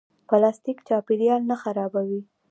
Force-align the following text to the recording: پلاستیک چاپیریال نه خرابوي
پلاستیک 0.29 0.77
چاپیریال 0.87 1.41
نه 1.49 1.55
خرابوي 1.63 2.21